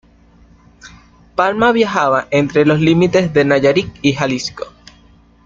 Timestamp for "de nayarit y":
3.33-4.13